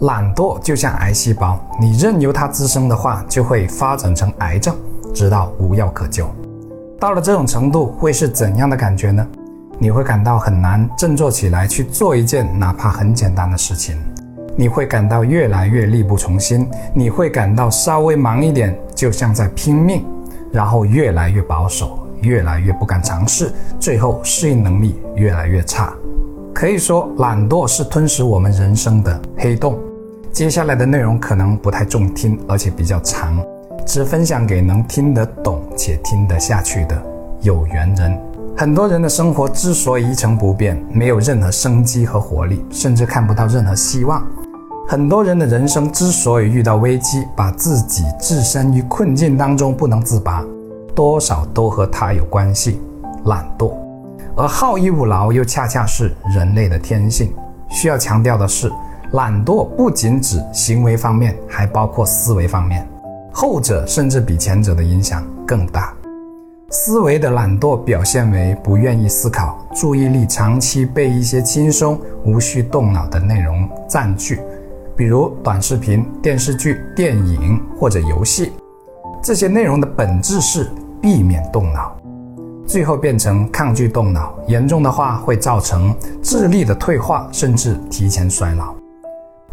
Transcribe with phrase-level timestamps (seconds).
[0.00, 4.72] 懒惰就像癌细胞，你任由它滋生的话，就会发展成癌症，
[5.12, 6.30] 直到无药可救。
[7.00, 9.26] 到了这种程度，会是怎样的感觉呢？
[9.76, 13.96] 你会感到很难振作起来去做一件哪怕很简单的事情，
[14.56, 20.06] 你会感到越来越力不从心，你会感到稍微忙一点就像在拼命，
[20.52, 25.92] 然后越来越保守，越来越不敢尝试，最后适应能力越来越差。
[26.54, 29.76] 可以说，懒惰是吞噬我们人生的黑洞。
[30.38, 33.44] 接下来的内容可能不太中听，而且比较长，
[33.84, 37.02] 只分享给能听得懂且听得下去的
[37.40, 38.16] 有缘人。
[38.56, 44.24] 很多人的生活之所以一成不变，没有任何生机和活力，甚至看不到任何希望。
[44.86, 50.44] 很多人的人生之所以遇到危机，把自己置身于困境当中不能自拔，
[50.94, 52.80] 多少都和他有关系——
[53.26, 53.72] 懒惰。
[54.36, 57.34] 而好逸恶劳又恰恰是人类的天性。
[57.68, 58.72] 需要强调的是，
[59.12, 62.86] 懒惰不仅指行为方面，还包括思维方面，
[63.32, 65.94] 后者甚至比前者的影响更大。
[66.70, 74.40] 思维的懒惰表现为不愿意思考，注意力长期被一些轻松、无需动脑的内容占据，
[74.94, 78.52] 比如短视频、电视剧、电影或者游戏。
[79.22, 80.70] 这些内容的本质是
[81.00, 81.96] 避免动脑。
[82.66, 88.77] 最后变成抗拒动脑，严重的话会造成智力的退化，甚至提前衰老。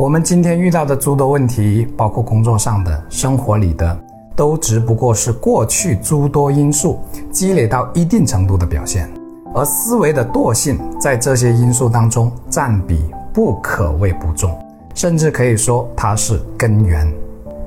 [0.00, 3.94] 我们今天遇到的诸多问题，包括工作上的、生活里的，
[4.34, 6.98] 都只不过是过去诸多因素
[7.30, 9.10] 积累到一定程度的表现。
[9.54, 14.58] 而思维的惰性在这些因素当中占比不可谓不重，
[14.94, 17.06] 甚至可以说它是根源。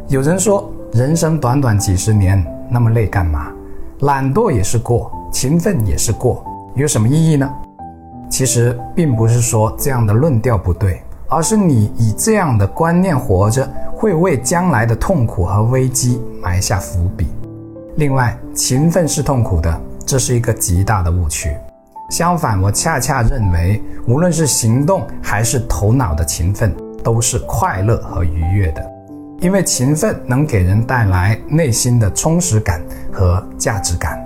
[0.08, 3.52] 有人说，人生短短几十年，那么累干嘛？
[4.00, 5.12] 懒惰也是过。
[5.32, 7.48] 勤奋也是过，有什么意义呢？
[8.28, 11.00] 其实并不是说这样的论调不对，
[11.34, 17.28] 而是你以这样的观念活着，会为将来的痛苦和危机埋下伏笔。
[17.96, 21.50] 另外，勤奋是痛苦的，这是一个极大的误区。
[22.12, 26.72] 相反，我恰恰认为，无论是行动还是头脑的勤奋，
[27.04, 28.92] 都是快乐和愉悦的，
[29.40, 32.80] 因为勤奋能给人带来内心的充实感
[33.12, 34.20] 和价值感。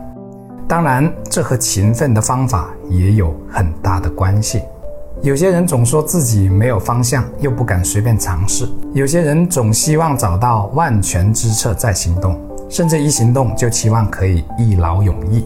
[0.68, 4.62] 当然，这和勤奋的方法也有很大的关系。
[5.23, 12.39] 有些人总说自己没有方向，又不敢随便尝试；有些人总希望找到万全之策再行动，
[12.69, 15.45] 甚至一行动就期望可以一劳永逸。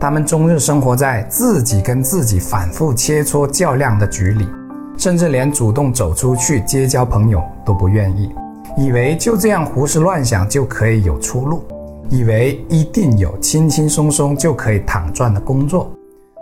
[0.00, 4.48] 他们终日生活在自己跟自己反复切磋较量的局里，
[4.96, 8.30] 甚至连主动走出去结交朋友都不愿意，
[8.76, 11.62] 以为就这样胡思乱想就可以有出路。
[12.10, 15.90] 以为一定有轻轻松松就可以躺赚的工作，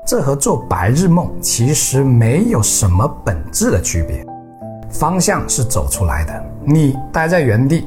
[0.05, 4.25] 这和做白日梦其实没有什么本质的区别。
[4.91, 7.87] 方向是走出来的，你待在原地，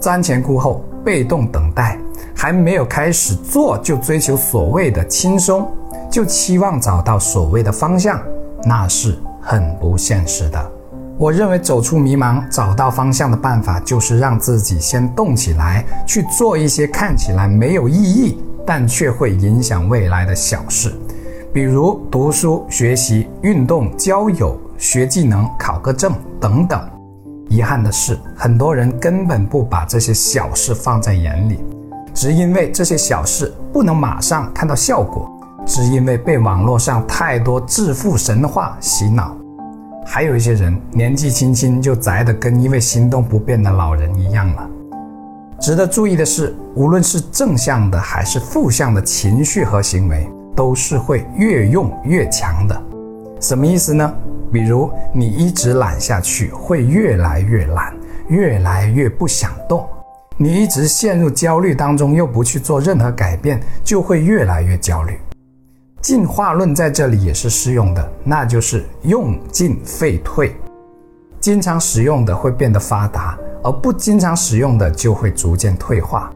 [0.00, 1.98] 瞻前顾后，被动等待，
[2.34, 5.68] 还没有开始做就追求所谓的轻松，
[6.08, 8.22] 就期望找到所谓的方向，
[8.64, 10.72] 那是很不现实的。
[11.18, 20.94] 我认为走出迷茫、找到方向的办法，就是让自己先动起来，去做一些看起来没有意义，但却会影响未来的小事，
[21.56, 26.78] 比如读书、学习、运动、交友、学技能、考个证等等。
[27.48, 31.58] 遗憾的是，很多人根本不把这些小事放在眼里，
[32.12, 35.30] 只因为这些小事不能马上看到效果，
[35.64, 39.34] 只因为被网络上太多致富神话洗脑。
[40.04, 44.68] 还有一些人年纪轻轻就宅得跟一位行动不便的老人一样了。
[45.58, 52.82] 值得注意的是，无论是正向的还是负向的情绪和行为，都是会越用越强的。
[53.40, 54.12] 什么意思呢？
[54.50, 57.94] 比如你一直懒下去，会越来越懒，
[58.28, 59.84] 越来越不想动；
[60.38, 65.18] 你一直陷入焦虑当中，又不去做任何改变，就会越来越焦虑。
[66.00, 70.54] 进化论在这里也是适用的，那就是用进废退。
[71.40, 76.30] 经常使用的会变得发达，而不经常使用的就会逐渐退化。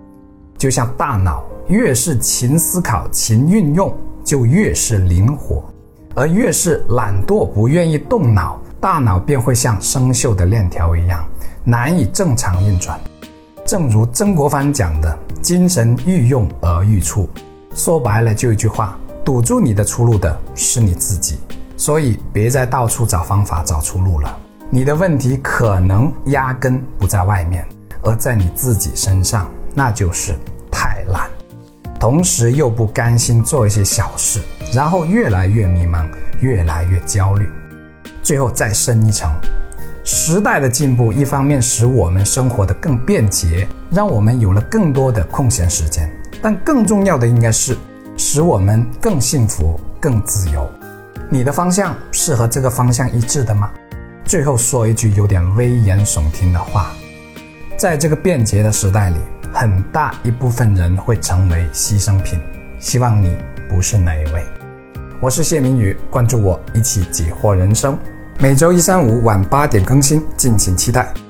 [0.58, 3.96] 就像大脑，越是勤思考、勤运用，
[4.30, 5.60] 就越是灵活；
[6.14, 11.26] 而越是懒惰、不愿意动脑，大脑便会像生锈的链条一样，
[11.64, 12.96] 难以正常运转。
[13.66, 17.28] 正如曾国藩讲的：“精神欲用而欲出。”
[17.74, 18.96] 说白了，就一句话。
[19.24, 21.40] 堵住你的出路的是你自己，
[21.76, 24.38] 所以别再到处找方法找出路了。
[24.70, 27.66] 你的问题可能压根不在外面，
[28.04, 30.36] 而在你自己身上，那就是，
[32.00, 34.40] 同时又不甘心做一些小事，
[34.72, 36.08] 然后越来越迷茫，
[36.40, 37.46] 越来越焦虑，
[38.22, 39.30] 最后再深一层，
[40.02, 46.10] 时代的进步，一方面使我们生活的更便捷，让我们有了更多的空闲时间，
[46.40, 47.76] 但更重要的应该是
[48.16, 50.66] 使我们更幸福、更自由。
[51.28, 53.70] 你的方向是和这个方向一致的吗？
[54.24, 56.92] 最后说一句有点危言耸听的话，
[57.76, 59.16] 在这个便捷的时代里，
[59.60, 62.40] 很大一部分人会成为牺牲品。
[62.78, 63.36] 希望你
[63.68, 64.42] 不是那一位。
[65.20, 67.98] 我是谢明宇，关注我，一起解惑人生。
[68.38, 71.12] 每周一、三、五晚八点更新，敬请期待。